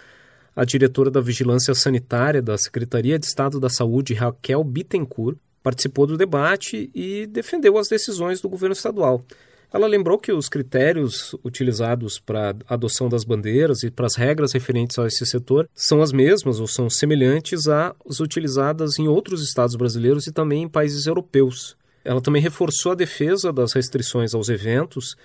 A 0.54 0.64
diretora 0.64 1.10
da 1.10 1.20
Vigilância 1.20 1.74
Sanitária 1.74 2.42
da 2.42 2.58
Secretaria 2.58 3.18
de 3.18 3.24
Estado 3.24 3.58
da 3.58 3.70
Saúde, 3.70 4.12
Raquel 4.12 4.62
Bittencourt, 4.62 5.38
participou 5.62 6.06
do 6.06 6.18
debate 6.18 6.90
e 6.94 7.26
defendeu 7.26 7.78
as 7.78 7.88
decisões 7.88 8.40
do 8.40 8.50
governo 8.50 8.74
estadual. 8.74 9.24
Ela 9.72 9.86
lembrou 9.86 10.18
que 10.18 10.30
os 10.32 10.50
critérios 10.50 11.34
utilizados 11.42 12.18
para 12.18 12.54
a 12.68 12.74
adoção 12.74 13.08
das 13.08 13.24
bandeiras 13.24 13.82
e 13.82 13.90
para 13.90 14.06
as 14.06 14.16
regras 14.16 14.52
referentes 14.52 14.98
a 14.98 15.06
esse 15.06 15.24
setor 15.24 15.68
são 15.74 16.02
as 16.02 16.12
mesmas 16.12 16.60
ou 16.60 16.66
são 16.66 16.90
semelhantes 16.90 17.66
às 17.66 18.20
utilizadas 18.20 18.98
em 18.98 19.08
outros 19.08 19.42
estados 19.42 19.74
brasileiros 19.74 20.26
e 20.26 20.32
também 20.32 20.64
em 20.64 20.68
países 20.68 21.06
europeus. 21.06 21.74
Ela 22.04 22.20
também 22.20 22.42
reforçou 22.42 22.92
a 22.92 22.96
defesa 22.96 23.50
das 23.50 23.72
restrições 23.72 24.34
aos 24.34 24.50
eventos 24.50 25.16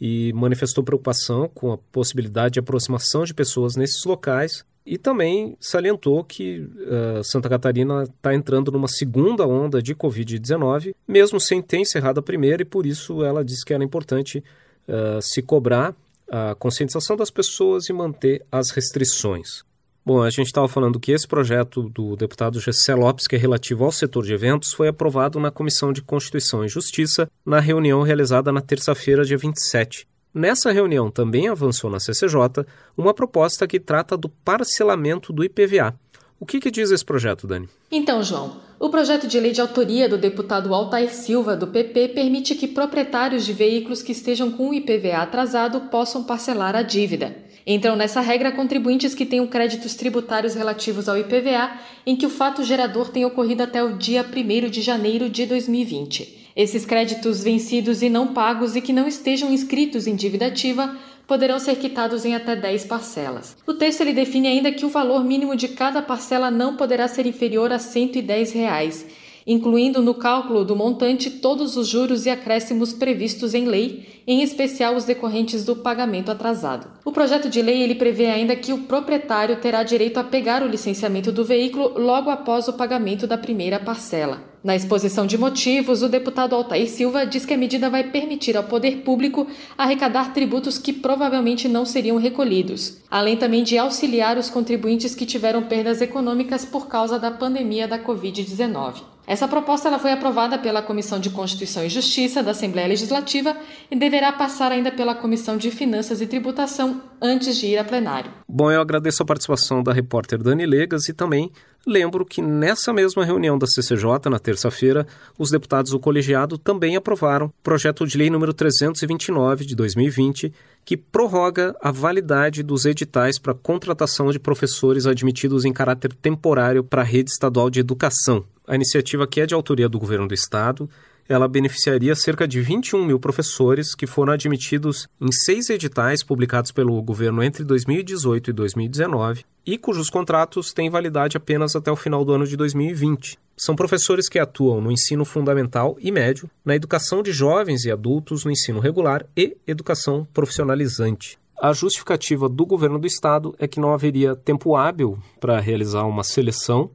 e 0.00 0.32
manifestou 0.34 0.84
preocupação 0.84 1.50
com 1.52 1.72
a 1.72 1.78
possibilidade 1.78 2.54
de 2.54 2.60
aproximação 2.60 3.24
de 3.24 3.34
pessoas 3.34 3.74
nesses 3.74 4.04
locais 4.04 4.64
e 4.86 4.96
também 4.96 5.56
salientou 5.58 6.22
que 6.22 6.60
uh, 6.60 7.24
Santa 7.24 7.48
Catarina 7.48 8.04
está 8.04 8.32
entrando 8.32 8.70
numa 8.70 8.86
segunda 8.86 9.44
onda 9.44 9.82
de 9.82 9.94
Covid-19, 9.94 10.94
mesmo 11.08 11.40
sem 11.40 11.60
ter 11.60 11.78
encerrado 11.78 12.20
a 12.20 12.22
primeira, 12.22 12.62
e 12.62 12.64
por 12.64 12.86
isso 12.86 13.24
ela 13.24 13.44
disse 13.44 13.64
que 13.64 13.74
era 13.74 13.82
importante 13.82 14.44
uh, 14.88 15.20
se 15.20 15.42
cobrar 15.42 15.94
a 16.30 16.54
conscientização 16.54 17.16
das 17.16 17.30
pessoas 17.30 17.88
e 17.88 17.92
manter 17.92 18.44
as 18.50 18.70
restrições. 18.70 19.64
Bom, 20.04 20.22
a 20.22 20.30
gente 20.30 20.46
estava 20.46 20.68
falando 20.68 21.00
que 21.00 21.10
esse 21.10 21.26
projeto 21.26 21.88
do 21.88 22.14
deputado 22.14 22.60
Gessé 22.60 22.94
Lopes, 22.94 23.26
que 23.26 23.34
é 23.34 23.38
relativo 23.38 23.84
ao 23.84 23.90
setor 23.90 24.24
de 24.24 24.32
eventos, 24.32 24.72
foi 24.72 24.86
aprovado 24.86 25.40
na 25.40 25.50
Comissão 25.50 25.92
de 25.92 26.00
Constituição 26.00 26.64
e 26.64 26.68
Justiça 26.68 27.28
na 27.44 27.58
reunião 27.58 28.02
realizada 28.02 28.52
na 28.52 28.60
terça-feira, 28.60 29.24
dia 29.24 29.36
27. 29.36 30.06
Nessa 30.36 30.70
reunião 30.70 31.10
também 31.10 31.48
avançou 31.48 31.88
na 31.88 31.98
CCJ 31.98 32.66
uma 32.94 33.14
proposta 33.14 33.66
que 33.66 33.80
trata 33.80 34.18
do 34.18 34.28
parcelamento 34.28 35.32
do 35.32 35.42
IPVA. 35.42 35.98
O 36.38 36.44
que, 36.44 36.60
que 36.60 36.70
diz 36.70 36.90
esse 36.90 37.02
projeto, 37.02 37.46
Dani? 37.46 37.66
Então, 37.90 38.22
João, 38.22 38.58
o 38.78 38.90
projeto 38.90 39.26
de 39.26 39.40
lei 39.40 39.52
de 39.52 39.62
autoria 39.62 40.06
do 40.06 40.18
deputado 40.18 40.74
Altair 40.74 41.10
Silva, 41.10 41.56
do 41.56 41.68
PP, 41.68 42.08
permite 42.08 42.54
que 42.54 42.68
proprietários 42.68 43.46
de 43.46 43.54
veículos 43.54 44.02
que 44.02 44.12
estejam 44.12 44.52
com 44.52 44.68
o 44.68 44.74
IPVA 44.74 45.22
atrasado 45.22 45.88
possam 45.88 46.22
parcelar 46.22 46.76
a 46.76 46.82
dívida. 46.82 47.34
Entram 47.66 47.96
nessa 47.96 48.20
regra 48.20 48.52
contribuintes 48.52 49.14
que 49.14 49.24
tenham 49.24 49.46
créditos 49.46 49.94
tributários 49.94 50.54
relativos 50.54 51.08
ao 51.08 51.16
IPVA 51.16 51.70
em 52.04 52.14
que 52.14 52.26
o 52.26 52.30
fato 52.30 52.62
gerador 52.62 53.08
tenha 53.08 53.26
ocorrido 53.26 53.62
até 53.62 53.82
o 53.82 53.96
dia 53.96 54.22
1 54.22 54.68
de 54.68 54.82
janeiro 54.82 55.30
de 55.30 55.46
2020. 55.46 56.35
Esses 56.56 56.86
créditos 56.86 57.44
vencidos 57.44 58.00
e 58.00 58.08
não 58.08 58.28
pagos 58.28 58.74
e 58.74 58.80
que 58.80 58.90
não 58.90 59.06
estejam 59.06 59.52
inscritos 59.52 60.06
em 60.06 60.16
dívida 60.16 60.46
ativa 60.46 60.96
poderão 61.26 61.58
ser 61.58 61.76
quitados 61.76 62.24
em 62.24 62.34
até 62.34 62.56
10 62.56 62.86
parcelas. 62.86 63.54
O 63.66 63.74
texto 63.74 64.00
ele 64.00 64.14
define 64.14 64.48
ainda 64.48 64.72
que 64.72 64.86
o 64.86 64.88
valor 64.88 65.22
mínimo 65.22 65.54
de 65.54 65.68
cada 65.68 66.00
parcela 66.00 66.50
não 66.50 66.74
poderá 66.74 67.08
ser 67.08 67.26
inferior 67.26 67.70
a 67.72 67.78
110 67.78 68.52
reais, 68.52 69.04
incluindo 69.46 70.00
no 70.00 70.14
cálculo 70.14 70.64
do 70.64 70.74
montante 70.74 71.28
todos 71.28 71.76
os 71.76 71.88
juros 71.88 72.24
e 72.24 72.30
acréscimos 72.30 72.92
previstos 72.92 73.52
em 73.52 73.66
lei, 73.66 74.22
em 74.26 74.42
especial 74.42 74.96
os 74.96 75.04
decorrentes 75.04 75.62
do 75.62 75.76
pagamento 75.76 76.30
atrasado. 76.30 76.88
O 77.04 77.12
projeto 77.12 77.50
de 77.50 77.60
lei 77.60 77.82
ele 77.82 77.94
prevê 77.94 78.26
ainda 78.26 78.56
que 78.56 78.72
o 78.72 78.78
proprietário 78.84 79.56
terá 79.56 79.82
direito 79.82 80.18
a 80.18 80.24
pegar 80.24 80.62
o 80.62 80.68
licenciamento 80.68 81.30
do 81.30 81.44
veículo 81.44 81.98
logo 81.98 82.30
após 82.30 82.66
o 82.66 82.72
pagamento 82.72 83.26
da 83.26 83.36
primeira 83.36 83.78
parcela. 83.78 84.55
Na 84.66 84.74
exposição 84.74 85.28
de 85.28 85.38
motivos, 85.38 86.02
o 86.02 86.08
deputado 86.08 86.52
Altair 86.52 86.90
Silva 86.90 87.24
diz 87.24 87.46
que 87.46 87.54
a 87.54 87.56
medida 87.56 87.88
vai 87.88 88.02
permitir 88.02 88.56
ao 88.56 88.64
poder 88.64 89.02
público 89.02 89.46
arrecadar 89.78 90.34
tributos 90.34 90.76
que 90.76 90.92
provavelmente 90.92 91.68
não 91.68 91.86
seriam 91.86 92.16
recolhidos, 92.16 92.96
além 93.08 93.36
também 93.36 93.62
de 93.62 93.78
auxiliar 93.78 94.36
os 94.36 94.50
contribuintes 94.50 95.14
que 95.14 95.24
tiveram 95.24 95.62
perdas 95.62 96.00
econômicas 96.00 96.64
por 96.64 96.88
causa 96.88 97.16
da 97.16 97.30
pandemia 97.30 97.86
da 97.86 97.96
Covid-19. 97.96 99.15
Essa 99.26 99.48
proposta 99.48 99.88
ela 99.88 99.98
foi 99.98 100.12
aprovada 100.12 100.58
pela 100.58 100.80
Comissão 100.80 101.18
de 101.18 101.30
Constituição 101.30 101.84
e 101.84 101.88
Justiça 101.88 102.42
da 102.42 102.52
Assembleia 102.52 102.86
Legislativa 102.86 103.56
e 103.90 103.96
deverá 103.96 104.32
passar 104.32 104.70
ainda 104.70 104.92
pela 104.92 105.14
Comissão 105.14 105.56
de 105.56 105.70
Finanças 105.70 106.20
e 106.20 106.26
Tributação 106.26 107.02
antes 107.20 107.56
de 107.56 107.66
ir 107.66 107.78
a 107.78 107.84
plenário. 107.84 108.30
Bom, 108.48 108.70
eu 108.70 108.80
agradeço 108.80 109.22
a 109.22 109.26
participação 109.26 109.82
da 109.82 109.92
repórter 109.92 110.42
Dani 110.42 110.64
Legas 110.64 111.08
e 111.08 111.12
também 111.12 111.50
Lembro 111.88 112.26
que 112.26 112.42
nessa 112.42 112.92
mesma 112.92 113.24
reunião 113.24 113.56
da 113.56 113.64
CCJ, 113.64 114.28
na 114.28 114.40
terça-feira, 114.40 115.06
os 115.38 115.52
deputados 115.52 115.92
do 115.92 116.00
colegiado 116.00 116.58
também 116.58 116.96
aprovaram 116.96 117.46
o 117.46 117.52
projeto 117.62 118.04
de 118.04 118.18
lei 118.18 118.28
número 118.28 118.52
329 118.52 119.64
de 119.64 119.76
2020, 119.76 120.52
que 120.84 120.96
prorroga 120.96 121.76
a 121.80 121.92
validade 121.92 122.64
dos 122.64 122.86
editais 122.86 123.38
para 123.38 123.54
contratação 123.54 124.32
de 124.32 124.40
professores 124.40 125.06
admitidos 125.06 125.64
em 125.64 125.72
caráter 125.72 126.12
temporário 126.12 126.82
para 126.82 127.02
a 127.02 127.04
rede 127.04 127.30
estadual 127.30 127.70
de 127.70 127.78
educação. 127.78 128.44
A 128.66 128.74
iniciativa, 128.74 129.26
que 129.26 129.40
é 129.40 129.46
de 129.46 129.54
autoria 129.54 129.88
do 129.88 129.98
governo 129.98 130.26
do 130.26 130.34
estado, 130.34 130.90
ela 131.28 131.48
beneficiaria 131.48 132.14
cerca 132.14 132.46
de 132.46 132.60
21 132.60 133.04
mil 133.04 133.18
professores 133.18 133.94
que 133.94 134.06
foram 134.06 134.32
admitidos 134.32 135.08
em 135.20 135.30
seis 135.32 135.70
editais 135.70 136.22
publicados 136.22 136.70
pelo 136.70 137.00
governo 137.02 137.42
entre 137.42 137.64
2018 137.64 138.50
e 138.50 138.52
2019 138.52 139.44
e 139.64 139.76
cujos 139.76 140.08
contratos 140.08 140.72
têm 140.72 140.88
validade 140.88 141.36
apenas 141.36 141.74
até 141.74 141.90
o 141.90 141.96
final 141.96 142.24
do 142.24 142.32
ano 142.32 142.46
de 142.46 142.56
2020. 142.56 143.38
São 143.56 143.74
professores 143.74 144.28
que 144.28 144.38
atuam 144.38 144.80
no 144.80 144.92
ensino 144.92 145.24
fundamental 145.24 145.96
e 146.00 146.12
médio, 146.12 146.48
na 146.64 146.76
educação 146.76 147.22
de 147.22 147.32
jovens 147.32 147.84
e 147.84 147.90
adultos 147.90 148.44
no 148.44 148.50
ensino 148.50 148.78
regular 148.78 149.26
e 149.36 149.56
educação 149.66 150.26
profissionalizante. 150.32 151.38
A 151.60 151.72
justificativa 151.72 152.48
do 152.48 152.66
governo 152.66 152.98
do 152.98 153.06
estado 153.06 153.54
é 153.58 153.66
que 153.66 153.80
não 153.80 153.92
haveria 153.92 154.36
tempo 154.36 154.76
hábil 154.76 155.18
para 155.40 155.58
realizar 155.58 156.04
uma 156.04 156.22
seleção 156.22 156.90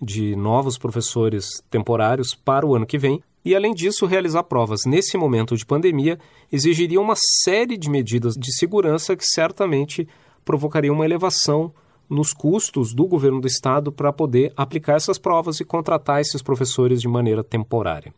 de 0.00 0.36
novos 0.36 0.78
professores 0.78 1.62
temporários 1.70 2.34
para 2.34 2.66
o 2.66 2.74
ano 2.74 2.86
que 2.86 2.98
vem, 2.98 3.22
e, 3.44 3.54
além 3.54 3.72
disso, 3.72 4.06
realizar 4.06 4.42
provas 4.42 4.80
nesse 4.84 5.16
momento 5.16 5.56
de 5.56 5.64
pandemia 5.64 6.18
exigiria 6.50 7.00
uma 7.00 7.14
série 7.44 7.76
de 7.76 7.88
medidas 7.88 8.34
de 8.34 8.52
segurança 8.52 9.16
que 9.16 9.24
certamente 9.24 10.08
provocaria 10.44 10.92
uma 10.92 11.04
elevação 11.04 11.72
nos 12.08 12.32
custos 12.32 12.94
do 12.94 13.06
governo 13.06 13.40
do 13.40 13.46
estado 13.46 13.92
para 13.92 14.12
poder 14.12 14.52
aplicar 14.56 14.94
essas 14.94 15.18
provas 15.18 15.60
e 15.60 15.64
contratar 15.64 16.20
esses 16.20 16.42
professores 16.42 17.00
de 17.00 17.08
maneira 17.08 17.42
temporária. 17.42 18.12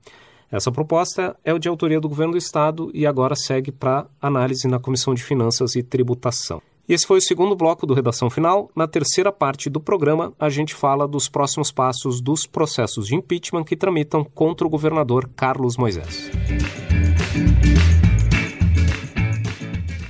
Essa 0.50 0.73
proposta 0.73 1.37
é 1.44 1.56
de 1.58 1.68
autoria 1.68 2.00
do 2.00 2.08
governo 2.08 2.32
do 2.32 2.38
estado 2.38 2.90
e 2.94 3.06
agora 3.06 3.37
segue 3.37 3.70
para 3.70 4.06
análise 4.20 4.66
na 4.66 4.78
Comissão 4.78 5.14
de 5.14 5.23
Finanças 5.23 5.75
e 5.75 5.82
Tributação. 5.82 6.62
Esse 6.88 7.07
foi 7.07 7.18
o 7.18 7.23
segundo 7.23 7.54
bloco 7.54 7.87
do 7.87 7.92
Redação 7.92 8.30
Final. 8.30 8.71
Na 8.75 8.88
terceira 8.88 9.30
parte 9.30 9.68
do 9.68 9.78
programa, 9.78 10.33
a 10.40 10.49
gente 10.49 10.75
fala 10.75 11.07
dos 11.07 11.28
próximos 11.28 11.71
passos 11.71 12.18
dos 12.18 12.47
processos 12.47 13.09
de 13.09 13.14
impeachment 13.14 13.64
que 13.64 13.76
tramitam 13.76 14.25
contra 14.25 14.66
o 14.66 14.71
governador 14.71 15.28
Carlos 15.37 15.76
Moisés. 15.76 16.30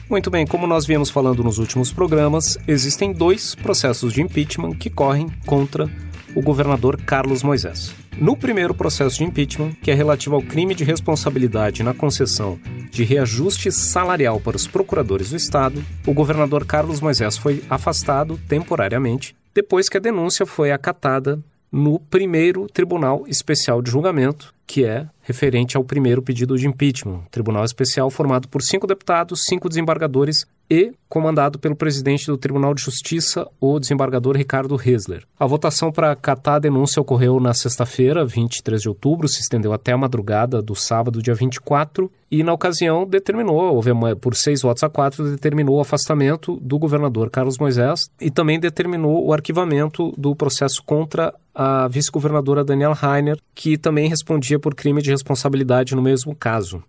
Muito 0.09 0.31
bem, 0.31 0.47
como 0.47 0.69
nós 0.69 0.87
viemos 0.87 1.11
falando 1.11 1.43
nos 1.43 1.59
últimos 1.59 1.93
programas, 1.93 2.57
existem 2.69 3.13
dois 3.13 3.57
processos 3.57 4.13
de 4.13 4.23
impeachment 4.23 4.75
que 4.75 4.89
correm 4.89 5.27
contra 5.47 5.91
o 6.35 6.43
governador 6.43 7.01
Carlos 7.03 7.43
Moisés. 7.43 7.95
No 8.17 8.37
primeiro 8.37 8.75
processo 8.75 9.19
de 9.19 9.25
impeachment, 9.25 9.73
que 9.83 9.91
é 9.91 9.95
relativo 9.95 10.35
ao 10.35 10.43
crime 10.43 10.75
de 10.75 10.85
responsabilidade 10.85 11.83
na 11.83 11.95
concessão 11.95 12.59
de 12.91 13.05
reajuste 13.05 13.71
salarial 13.71 14.41
para 14.41 14.57
os 14.57 14.67
procuradores 14.67 15.31
do 15.31 15.37
Estado, 15.37 15.85
o 16.07 16.13
governador 16.13 16.65
Carlos 16.65 17.01
Moisés 17.01 17.37
foi 17.37 17.63
afastado 17.71 18.39
temporariamente 18.49 19.37
depois 19.55 19.89
que 19.89 19.97
a 19.97 20.01
denúncia 20.01 20.47
foi 20.47 20.71
acatada 20.71 21.39
no 21.71 21.99
primeiro 21.99 22.67
Tribunal 22.67 23.25
Especial 23.27 23.83
de 23.83 23.91
Julgamento, 23.91 24.55
que 24.67 24.85
é 24.85 25.07
referente 25.23 25.77
ao 25.77 25.85
primeiro 25.85 26.23
pedido 26.23 26.57
de 26.57 26.67
impeachment. 26.67 27.23
Tribunal 27.31 27.65
Especial 27.65 28.11
formado 28.11 28.49
por 28.49 28.63
cinco 28.63 28.87
deputados, 28.87 29.45
cinco 29.45 29.69
desembargadores 29.69 30.47
e 30.71 30.93
comandado 31.09 31.59
pelo 31.59 31.75
presidente 31.75 32.27
do 32.27 32.37
Tribunal 32.37 32.75
de 32.75 32.83
Justiça, 32.83 33.47
o 33.59 33.79
desembargador 33.81 34.37
Ricardo 34.37 34.79
Hesler. 34.79 35.25
A 35.39 35.47
votação 35.47 35.91
para 35.91 36.13
acatar 36.13 36.57
a 36.57 36.59
denúncia 36.59 37.01
ocorreu 37.01 37.41
na 37.41 37.55
sexta-feira, 37.55 38.27
23 38.27 38.83
de 38.83 38.89
outubro, 38.89 39.27
se 39.27 39.41
estendeu 39.41 39.73
até 39.73 39.93
a 39.93 39.97
madrugada 39.97 40.61
do 40.61 40.75
sábado, 40.75 41.23
dia 41.23 41.35
24, 41.35 42.11
e 42.31 42.43
na 42.43 42.53
ocasião 42.53 43.07
determinou, 43.07 43.75
houve 43.75 43.91
uma, 43.91 44.15
por 44.15 44.35
seis 44.37 44.61
votos 44.61 44.83
a 44.83 44.91
quatro, 44.91 45.31
determinou 45.31 45.77
o 45.77 45.81
afastamento 45.81 46.59
do 46.61 46.79
governador 46.79 47.31
Carlos 47.31 47.57
Moisés 47.57 48.11
e 48.21 48.31
também 48.31 48.61
determinou 48.61 49.27
o 49.27 49.33
arquivamento 49.33 50.13
do 50.19 50.37
processo 50.37 50.83
contra 50.85 51.35
a 51.55 51.89
vice-governadora 51.89 52.63
Daniela 52.63 52.95
Rainer, 52.95 53.39
que 53.55 53.79
também 53.79 54.09
respondia 54.09 54.59
por 54.59 54.75
crime 54.75 55.01
de 55.01 55.11
responsabilidade 55.11 55.97
no 55.97 56.03
mesmo 56.03 56.35
caso. 56.35 56.83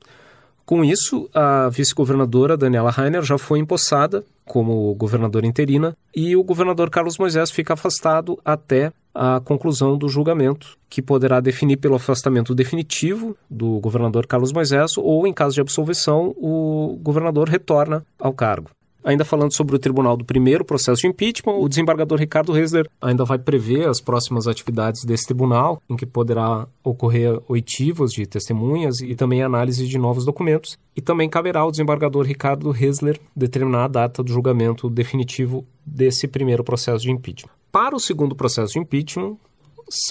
Com 0.69 0.85
isso, 0.85 1.27
a 1.33 1.67
vice-governadora 1.69 2.55
Daniela 2.55 2.91
Rainer 2.91 3.23
já 3.23 3.39
foi 3.39 3.57
empossada 3.57 4.23
como 4.45 4.93
governadora 4.93 5.47
interina 5.47 5.97
e 6.15 6.35
o 6.35 6.43
governador 6.43 6.91
Carlos 6.91 7.17
Moisés 7.17 7.49
fica 7.49 7.73
afastado 7.73 8.37
até 8.45 8.93
a 9.11 9.41
conclusão 9.43 9.97
do 9.97 10.07
julgamento, 10.07 10.77
que 10.87 11.01
poderá 11.01 11.39
definir 11.39 11.77
pelo 11.77 11.95
afastamento 11.95 12.53
definitivo 12.53 13.35
do 13.49 13.79
governador 13.79 14.27
Carlos 14.27 14.53
Moisés 14.53 14.95
ou, 14.95 15.25
em 15.25 15.33
caso 15.33 15.55
de 15.55 15.61
absolvição, 15.61 16.35
o 16.37 16.99
governador 17.01 17.49
retorna 17.49 18.05
ao 18.19 18.31
cargo. 18.31 18.69
Ainda 19.03 19.23
falando 19.23 19.53
sobre 19.53 19.75
o 19.75 19.79
tribunal 19.79 20.17
do 20.17 20.25
primeiro 20.25 20.65
processo 20.65 21.01
de 21.01 21.07
impeachment, 21.07 21.53
o 21.53 21.69
desembargador 21.69 22.19
Ricardo 22.19 22.51
Reisler 22.51 22.87
ainda 23.01 23.23
vai 23.23 23.39
prever 23.39 23.87
as 23.87 24.01
próximas 24.01 24.47
atividades 24.47 25.05
desse 25.05 25.25
tribunal, 25.25 25.81
em 25.89 25.95
que 25.95 26.05
poderá 26.05 26.67
ocorrer 26.83 27.39
oitivos 27.47 28.11
de 28.11 28.25
testemunhas 28.25 28.99
e 28.99 29.15
também 29.15 29.41
análise 29.41 29.87
de 29.87 29.97
novos 29.97 30.25
documentos. 30.25 30.77
E 30.95 31.01
também 31.01 31.29
caberá 31.29 31.61
ao 31.61 31.71
desembargador 31.71 32.25
Ricardo 32.25 32.69
Reisler 32.71 33.19
determinar 33.35 33.85
a 33.85 33.87
data 33.87 34.21
do 34.21 34.31
julgamento 34.31 34.89
definitivo 34.89 35.65
desse 35.85 36.27
primeiro 36.27 36.63
processo 36.63 37.03
de 37.03 37.11
impeachment. 37.11 37.51
Para 37.71 37.95
o 37.95 37.99
segundo 37.99 38.35
processo 38.35 38.73
de 38.73 38.79
impeachment, 38.79 39.37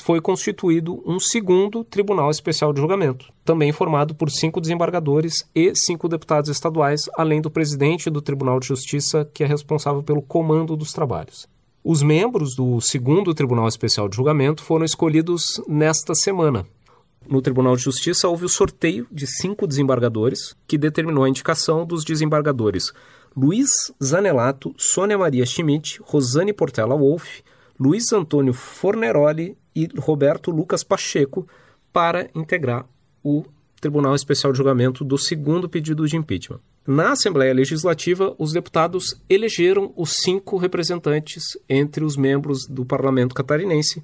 foi 0.02 0.20
constituído 0.20 1.02
um 1.06 1.20
segundo 1.20 1.84
Tribunal 1.84 2.30
Especial 2.30 2.72
de 2.72 2.80
Julgamento, 2.80 3.32
também 3.44 3.72
formado 3.72 4.14
por 4.14 4.30
cinco 4.30 4.60
desembargadores 4.60 5.48
e 5.54 5.72
cinco 5.74 6.08
deputados 6.08 6.50
estaduais, 6.50 7.08
além 7.16 7.40
do 7.40 7.50
presidente 7.50 8.10
do 8.10 8.20
Tribunal 8.20 8.58
de 8.58 8.66
Justiça, 8.66 9.28
que 9.32 9.44
é 9.44 9.46
responsável 9.46 10.02
pelo 10.02 10.22
comando 10.22 10.76
dos 10.76 10.92
trabalhos. 10.92 11.48
Os 11.84 12.02
membros 12.02 12.54
do 12.54 12.80
segundo 12.80 13.32
Tribunal 13.32 13.68
Especial 13.68 14.08
de 14.08 14.16
Julgamento 14.16 14.62
foram 14.62 14.84
escolhidos 14.84 15.62
nesta 15.68 16.14
semana. 16.14 16.66
No 17.28 17.40
Tribunal 17.40 17.76
de 17.76 17.82
Justiça 17.82 18.28
houve 18.28 18.44
o 18.44 18.48
sorteio 18.48 19.06
de 19.12 19.26
cinco 19.26 19.66
desembargadores, 19.66 20.56
que 20.66 20.78
determinou 20.78 21.24
a 21.24 21.28
indicação 21.28 21.86
dos 21.86 22.04
desembargadores 22.04 22.92
Luiz 23.36 23.70
Zanelato, 24.02 24.74
Sônia 24.76 25.16
Maria 25.16 25.46
Schmidt, 25.46 26.00
Rosane 26.02 26.52
Portela 26.52 26.96
Wolff, 26.96 27.42
Luiz 27.78 28.12
Antônio 28.12 28.52
Forneroli 28.52 29.56
e 29.78 29.88
Roberto 29.96 30.50
Lucas 30.50 30.82
Pacheco 30.82 31.46
para 31.92 32.28
integrar 32.34 32.84
o 33.22 33.44
Tribunal 33.80 34.16
Especial 34.16 34.52
de 34.52 34.58
Julgamento 34.58 35.04
do 35.04 35.16
segundo 35.16 35.68
pedido 35.68 36.06
de 36.06 36.16
impeachment. 36.16 36.60
Na 36.84 37.12
Assembleia 37.12 37.54
Legislativa, 37.54 38.34
os 38.38 38.52
deputados 38.52 39.20
elegeram 39.28 39.92
os 39.94 40.16
cinco 40.22 40.56
representantes 40.56 41.56
entre 41.68 42.02
os 42.02 42.16
membros 42.16 42.66
do 42.66 42.84
parlamento 42.84 43.34
catarinense. 43.34 44.02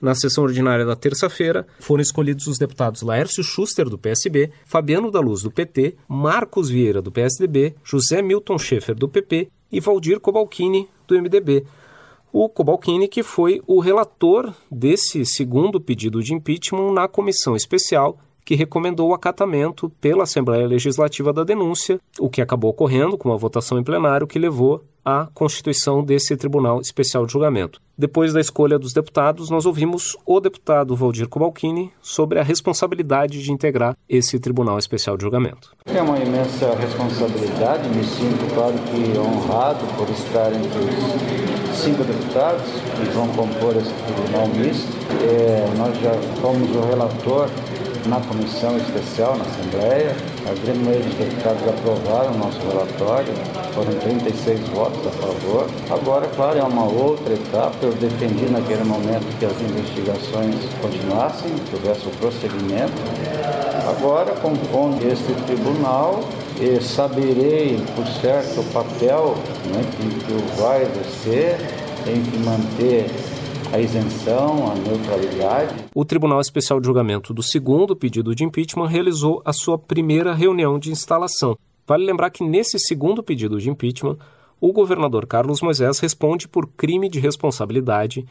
Na 0.00 0.14
sessão 0.16 0.42
ordinária 0.42 0.84
da 0.84 0.96
terça-feira, 0.96 1.64
foram 1.78 2.02
escolhidos 2.02 2.48
os 2.48 2.58
deputados 2.58 3.02
Laércio 3.02 3.44
Schuster, 3.44 3.88
do 3.88 3.96
PSB, 3.96 4.50
Fabiano 4.66 5.10
da 5.10 5.20
Luz, 5.20 5.42
do 5.42 5.50
PT, 5.50 5.94
Marcos 6.08 6.68
Vieira, 6.68 7.00
do 7.00 7.12
PSDB, 7.12 7.76
José 7.84 8.20
Milton 8.20 8.58
Schaefer, 8.58 8.96
do 8.96 9.08
PP 9.08 9.48
e 9.70 9.78
Valdir 9.78 10.18
Cobalcini, 10.18 10.88
do 11.06 11.14
MDB. 11.14 11.64
O 12.34 12.48
Cobalcini, 12.48 13.08
que 13.08 13.22
foi 13.22 13.60
o 13.66 13.78
relator 13.78 14.54
desse 14.70 15.22
segundo 15.26 15.78
pedido 15.78 16.22
de 16.22 16.32
impeachment 16.32 16.90
na 16.90 17.06
comissão 17.06 17.54
especial 17.54 18.16
que 18.42 18.54
recomendou 18.54 19.10
o 19.10 19.14
acatamento 19.14 19.90
pela 20.00 20.22
Assembleia 20.22 20.66
Legislativa 20.66 21.30
da 21.30 21.44
denúncia, 21.44 22.00
o 22.18 22.30
que 22.30 22.40
acabou 22.40 22.70
ocorrendo 22.70 23.18
com 23.18 23.28
uma 23.28 23.36
votação 23.36 23.78
em 23.78 23.84
plenário 23.84 24.26
que 24.26 24.38
levou 24.38 24.82
à 25.04 25.28
constituição 25.34 26.02
desse 26.02 26.34
Tribunal 26.34 26.80
Especial 26.80 27.26
de 27.26 27.32
Julgamento. 27.32 27.80
Depois 27.98 28.32
da 28.32 28.40
escolha 28.40 28.78
dos 28.78 28.94
deputados, 28.94 29.50
nós 29.50 29.66
ouvimos 29.66 30.16
o 30.24 30.40
deputado 30.40 30.96
Valdir 30.96 31.28
Cobalcini 31.28 31.92
sobre 32.00 32.38
a 32.38 32.42
responsabilidade 32.42 33.42
de 33.42 33.52
integrar 33.52 33.96
esse 34.08 34.40
Tribunal 34.40 34.78
Especial 34.78 35.18
de 35.18 35.22
Julgamento. 35.22 35.76
É 35.84 36.00
uma 36.00 36.18
imensa 36.18 36.74
responsabilidade, 36.76 37.88
me 37.90 38.02
sinto, 38.02 38.54
claro 38.54 38.74
que 38.74 39.18
honrado 39.18 39.84
por 39.96 40.08
estar 40.08 40.52
entre 40.52 40.78
os 40.78 41.61
cinco 41.74 42.04
deputados 42.04 42.62
que 42.96 43.10
vão 43.10 43.28
compor 43.28 43.76
esse 43.76 43.92
tribunal 44.04 44.48
misto. 44.48 44.92
É, 45.22 45.66
nós 45.76 45.96
já 46.00 46.12
fomos 46.40 46.68
o 46.74 46.80
relator 46.88 47.48
na 48.06 48.20
comissão 48.20 48.76
especial, 48.76 49.36
na 49.36 49.44
Assembleia. 49.44 50.16
A 50.44 50.54
grande 50.64 50.80
maioria 50.80 51.04
dos 51.04 51.14
deputados 51.14 51.62
aprovaram 51.68 52.32
o 52.32 52.38
nosso 52.38 52.58
relatório, 52.66 53.32
foram 53.74 53.92
36 54.00 54.68
votos 54.68 55.06
a 55.06 55.10
favor. 55.10 55.70
Agora, 55.90 56.26
claro, 56.34 56.58
é 56.58 56.62
uma 56.62 56.84
outra 56.84 57.32
etapa. 57.32 57.76
Eu 57.82 57.92
defendi 57.92 58.50
naquele 58.50 58.84
momento 58.84 59.24
que 59.38 59.44
as 59.44 59.60
investigações 59.60 60.56
continuassem, 60.80 61.52
que 61.68 61.76
houvesse 61.76 62.06
o 62.06 62.10
prosseguimento. 62.18 62.92
Agora, 63.88 64.32
compondo 64.36 65.00
este 65.06 65.32
tribunal, 65.46 66.20
saberei, 66.80 67.76
por 67.96 68.06
certo, 68.06 68.60
o 68.60 68.64
papel 68.72 69.34
né, 69.72 69.82
que, 69.96 70.24
que 70.24 70.60
vai 70.60 70.82
exercer, 70.82 71.56
tem 72.04 72.22
que 72.22 72.38
manter 72.38 73.06
a 73.72 73.80
isenção, 73.80 74.70
a 74.70 74.74
neutralidade. 74.74 75.74
O 75.94 76.04
Tribunal 76.04 76.40
Especial 76.40 76.80
de 76.80 76.86
Julgamento 76.86 77.32
do 77.32 77.42
segundo 77.42 77.96
pedido 77.96 78.34
de 78.34 78.44
impeachment 78.44 78.86
realizou 78.86 79.40
a 79.44 79.52
sua 79.52 79.78
primeira 79.78 80.34
reunião 80.34 80.78
de 80.78 80.90
instalação. 80.90 81.56
Vale 81.86 82.04
lembrar 82.04 82.30
que 82.30 82.44
nesse 82.44 82.78
segundo 82.78 83.22
pedido 83.22 83.58
de 83.58 83.70
impeachment, 83.70 84.18
o 84.60 84.72
governador 84.72 85.26
Carlos 85.26 85.60
Moisés 85.60 85.98
responde 85.98 86.46
por 86.46 86.68
crime 86.68 87.08
de 87.08 87.18
responsabilidade 87.18 88.26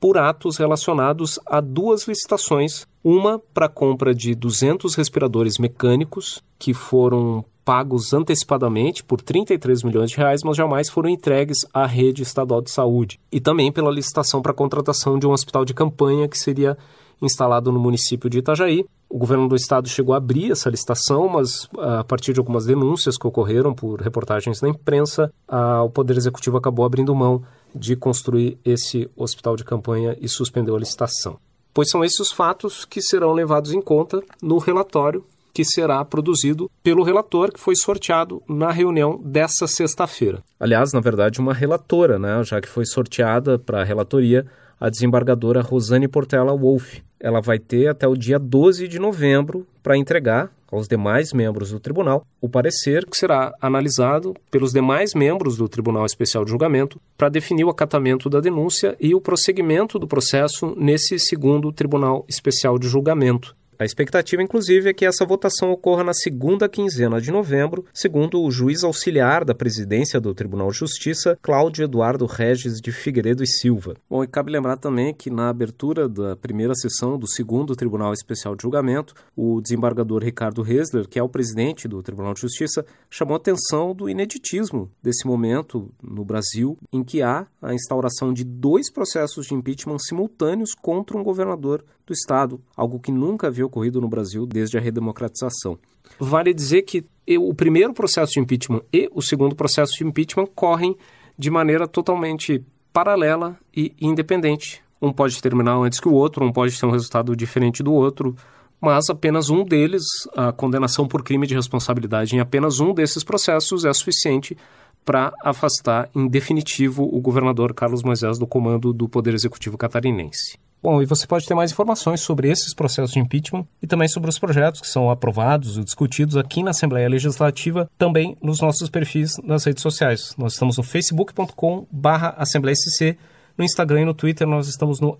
por 0.00 0.18
atos 0.18 0.56
relacionados 0.56 1.38
a 1.46 1.60
duas 1.60 2.06
licitações, 2.06 2.86
uma 3.02 3.38
para 3.38 3.66
a 3.66 3.68
compra 3.68 4.14
de 4.14 4.34
200 4.34 4.94
respiradores 4.94 5.58
mecânicos 5.58 6.42
que 6.58 6.74
foram 6.74 7.44
pagos 7.66 8.14
antecipadamente 8.14 9.02
por 9.02 9.20
33 9.20 9.82
milhões 9.82 10.10
de 10.12 10.16
reais, 10.16 10.42
mas 10.44 10.56
jamais 10.56 10.88
foram 10.88 11.08
entregues 11.08 11.66
à 11.74 11.84
rede 11.84 12.22
estadual 12.22 12.62
de 12.62 12.70
saúde. 12.70 13.18
E 13.32 13.40
também 13.40 13.72
pela 13.72 13.90
licitação 13.90 14.40
para 14.40 14.52
a 14.52 14.54
contratação 14.54 15.18
de 15.18 15.26
um 15.26 15.32
hospital 15.32 15.64
de 15.64 15.74
campanha 15.74 16.28
que 16.28 16.38
seria 16.38 16.78
instalado 17.20 17.72
no 17.72 17.80
município 17.80 18.30
de 18.30 18.38
Itajaí. 18.38 18.86
O 19.08 19.18
governo 19.18 19.48
do 19.48 19.56
estado 19.56 19.88
chegou 19.88 20.14
a 20.14 20.18
abrir 20.18 20.52
essa 20.52 20.70
licitação, 20.70 21.28
mas 21.28 21.68
a 21.76 22.04
partir 22.04 22.32
de 22.32 22.38
algumas 22.38 22.66
denúncias 22.66 23.18
que 23.18 23.26
ocorreram 23.26 23.74
por 23.74 24.00
reportagens 24.00 24.62
na 24.62 24.68
imprensa, 24.68 25.32
a, 25.48 25.82
o 25.82 25.90
Poder 25.90 26.16
Executivo 26.16 26.56
acabou 26.56 26.84
abrindo 26.84 27.14
mão 27.16 27.42
de 27.74 27.96
construir 27.96 28.58
esse 28.64 29.10
hospital 29.16 29.56
de 29.56 29.64
campanha 29.64 30.16
e 30.20 30.28
suspendeu 30.28 30.76
a 30.76 30.78
licitação. 30.78 31.36
Pois 31.74 31.90
são 31.90 32.04
esses 32.04 32.20
os 32.20 32.32
fatos 32.32 32.84
que 32.84 33.02
serão 33.02 33.32
levados 33.32 33.72
em 33.72 33.82
conta 33.82 34.22
no 34.40 34.58
relatório 34.58 35.24
que 35.56 35.64
será 35.64 36.04
produzido 36.04 36.70
pelo 36.82 37.02
relator 37.02 37.50
que 37.50 37.58
foi 37.58 37.74
sorteado 37.74 38.42
na 38.46 38.70
reunião 38.70 39.18
dessa 39.24 39.66
sexta-feira. 39.66 40.44
Aliás, 40.60 40.92
na 40.92 41.00
verdade, 41.00 41.40
uma 41.40 41.54
relatora, 41.54 42.18
né, 42.18 42.44
já 42.44 42.60
que 42.60 42.68
foi 42.68 42.84
sorteada 42.84 43.58
para 43.58 43.80
a 43.80 43.84
relatoria 43.84 44.44
a 44.78 44.90
desembargadora 44.90 45.62
Rosane 45.62 46.08
Portela 46.08 46.54
Wolff. 46.54 47.02
Ela 47.18 47.40
vai 47.40 47.58
ter 47.58 47.88
até 47.88 48.06
o 48.06 48.14
dia 48.14 48.38
12 48.38 48.86
de 48.86 48.98
novembro 48.98 49.66
para 49.82 49.96
entregar 49.96 50.52
aos 50.70 50.86
demais 50.86 51.32
membros 51.32 51.70
do 51.70 51.80
tribunal 51.80 52.26
o 52.38 52.50
parecer 52.50 53.06
que 53.06 53.16
será 53.16 53.54
analisado 53.58 54.34
pelos 54.50 54.74
demais 54.74 55.14
membros 55.14 55.56
do 55.56 55.66
Tribunal 55.70 56.04
Especial 56.04 56.44
de 56.44 56.50
Julgamento 56.50 57.00
para 57.16 57.30
definir 57.30 57.64
o 57.64 57.70
acatamento 57.70 58.28
da 58.28 58.40
denúncia 58.40 58.94
e 59.00 59.14
o 59.14 59.22
prosseguimento 59.22 59.98
do 59.98 60.06
processo 60.06 60.74
nesse 60.76 61.18
segundo 61.18 61.72
Tribunal 61.72 62.26
Especial 62.28 62.78
de 62.78 62.88
Julgamento. 62.88 63.56
A 63.78 63.84
expectativa, 63.84 64.42
inclusive, 64.42 64.88
é 64.88 64.94
que 64.94 65.04
essa 65.04 65.26
votação 65.26 65.70
ocorra 65.70 66.02
na 66.02 66.14
segunda 66.14 66.66
quinzena 66.66 67.20
de 67.20 67.30
novembro, 67.30 67.84
segundo 67.92 68.40
o 68.42 68.50
juiz 68.50 68.82
auxiliar 68.82 69.44
da 69.44 69.54
presidência 69.54 70.18
do 70.18 70.34
Tribunal 70.34 70.70
de 70.70 70.78
Justiça, 70.78 71.38
Cláudio 71.42 71.84
Eduardo 71.84 72.24
Regis 72.24 72.80
de 72.80 72.90
Figueiredo 72.90 73.42
e 73.42 73.46
Silva. 73.46 73.94
Bom, 74.08 74.24
e 74.24 74.26
cabe 74.26 74.50
lembrar 74.50 74.78
também 74.78 75.12
que 75.12 75.28
na 75.28 75.50
abertura 75.50 76.08
da 76.08 76.34
primeira 76.34 76.74
sessão 76.74 77.18
do 77.18 77.28
segundo 77.28 77.76
Tribunal 77.76 78.14
Especial 78.14 78.56
de 78.56 78.62
Julgamento, 78.62 79.12
o 79.36 79.60
desembargador 79.60 80.24
Ricardo 80.24 80.62
Resler, 80.62 81.06
que 81.06 81.18
é 81.18 81.22
o 81.22 81.28
presidente 81.28 81.86
do 81.86 82.02
Tribunal 82.02 82.32
de 82.32 82.40
Justiça, 82.40 82.84
chamou 83.10 83.36
atenção 83.36 83.94
do 83.94 84.08
ineditismo 84.08 84.90
desse 85.02 85.26
momento 85.26 85.92
no 86.02 86.24
Brasil, 86.24 86.78
em 86.90 87.04
que 87.04 87.20
há 87.20 87.46
a 87.60 87.74
instauração 87.74 88.32
de 88.32 88.42
dois 88.42 88.90
processos 88.90 89.46
de 89.46 89.54
impeachment 89.54 89.98
simultâneos 89.98 90.72
contra 90.74 91.18
um 91.18 91.22
governador 91.22 91.84
do 92.06 92.12
Estado, 92.12 92.60
algo 92.76 93.00
que 93.00 93.10
nunca 93.10 93.48
havia 93.48 93.66
ocorrido 93.66 94.00
no 94.00 94.08
Brasil 94.08 94.46
desde 94.46 94.78
a 94.78 94.80
redemocratização. 94.80 95.78
Vale 96.20 96.54
dizer 96.54 96.82
que 96.82 97.04
o 97.38 97.52
primeiro 97.52 97.92
processo 97.92 98.34
de 98.34 98.40
impeachment 98.40 98.82
e 98.92 99.10
o 99.12 99.20
segundo 99.20 99.56
processo 99.56 99.98
de 99.98 100.04
impeachment 100.04 100.46
correm 100.54 100.96
de 101.36 101.50
maneira 101.50 101.88
totalmente 101.88 102.64
paralela 102.92 103.58
e 103.76 103.92
independente. 104.00 104.82
Um 105.02 105.12
pode 105.12 105.42
terminar 105.42 105.76
antes 105.76 106.00
que 106.00 106.08
o 106.08 106.14
outro, 106.14 106.44
um 106.44 106.52
pode 106.52 106.78
ter 106.78 106.86
um 106.86 106.90
resultado 106.90 107.34
diferente 107.34 107.82
do 107.82 107.92
outro, 107.92 108.34
mas 108.80 109.10
apenas 109.10 109.50
um 109.50 109.64
deles, 109.64 110.04
a 110.34 110.52
condenação 110.52 111.08
por 111.08 111.22
crime 111.22 111.46
de 111.46 111.54
responsabilidade 111.54 112.36
em 112.36 112.40
apenas 112.40 112.78
um 112.78 112.94
desses 112.94 113.24
processos 113.24 113.84
é 113.84 113.92
suficiente 113.92 114.56
para 115.04 115.32
afastar 115.42 116.08
em 116.14 116.26
definitivo 116.26 117.04
o 117.04 117.20
governador 117.20 117.74
Carlos 117.74 118.02
Moisés 118.02 118.38
do 118.38 118.46
comando 118.46 118.92
do 118.92 119.08
Poder 119.08 119.34
Executivo 119.34 119.76
catarinense. 119.76 120.58
Bom, 120.82 121.02
e 121.02 121.06
você 121.06 121.26
pode 121.26 121.46
ter 121.46 121.54
mais 121.54 121.72
informações 121.72 122.20
sobre 122.20 122.48
esses 122.48 122.72
processos 122.72 123.10
de 123.10 123.18
impeachment 123.18 123.66
e 123.82 123.86
também 123.86 124.06
sobre 124.06 124.30
os 124.30 124.38
projetos 124.38 124.80
que 124.80 124.86
são 124.86 125.10
aprovados 125.10 125.76
e 125.76 125.84
discutidos 125.84 126.36
aqui 126.36 126.62
na 126.62 126.70
Assembleia 126.70 127.08
Legislativa, 127.08 127.90
também 127.98 128.36
nos 128.40 128.60
nossos 128.60 128.88
perfis 128.88 129.32
nas 129.42 129.64
redes 129.64 129.82
sociais. 129.82 130.32
Nós 130.38 130.52
estamos 130.52 130.76
no 130.76 130.84
facebook.com 130.84 131.86
barra 131.90 132.34
AssembleiaSC, 132.38 133.18
no 133.58 133.64
Instagram 133.64 134.02
e 134.02 134.04
no 134.04 134.14
Twitter 134.14 134.46
nós 134.46 134.68
estamos 134.68 135.00
no 135.00 135.18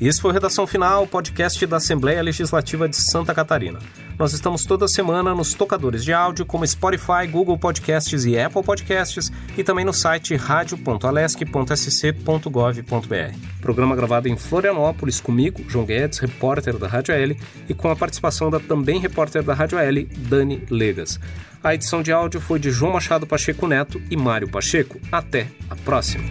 Esse 0.00 0.20
foi 0.20 0.30
o 0.30 0.34
Redação 0.34 0.64
Final, 0.64 1.08
podcast 1.08 1.66
da 1.66 1.78
Assembleia 1.78 2.22
Legislativa 2.22 2.88
de 2.88 2.94
Santa 2.94 3.34
Catarina. 3.34 3.80
Nós 4.16 4.32
estamos 4.32 4.64
toda 4.64 4.86
semana 4.86 5.34
nos 5.34 5.54
tocadores 5.54 6.04
de 6.04 6.12
áudio 6.12 6.46
como 6.46 6.64
Spotify, 6.64 7.26
Google 7.28 7.58
Podcasts 7.58 8.24
e 8.24 8.38
Apple 8.38 8.62
Podcasts 8.62 9.32
e 9.56 9.64
também 9.64 9.84
no 9.84 9.92
site 9.92 10.36
radio.alesc.sc.gov.br. 10.36 13.36
Programa 13.60 13.96
gravado 13.96 14.28
em 14.28 14.36
Florianópolis 14.36 15.20
comigo, 15.20 15.64
João 15.68 15.84
Guedes, 15.84 16.20
repórter 16.20 16.78
da 16.78 16.86
Rádio 16.86 17.12
L, 17.12 17.36
e 17.68 17.74
com 17.74 17.90
a 17.90 17.96
participação 17.96 18.50
da 18.50 18.60
também 18.60 19.00
repórter 19.00 19.42
da 19.42 19.52
Rádio 19.52 19.78
L, 19.78 20.08
Dani 20.16 20.62
Legas. 20.70 21.18
A 21.62 21.74
edição 21.74 22.02
de 22.02 22.12
áudio 22.12 22.40
foi 22.40 22.58
de 22.60 22.70
João 22.70 22.92
Machado 22.92 23.26
Pacheco 23.26 23.66
Neto 23.66 24.00
e 24.08 24.16
Mário 24.16 24.48
Pacheco. 24.48 25.00
Até 25.10 25.48
a 25.68 25.74
próxima! 25.74 26.22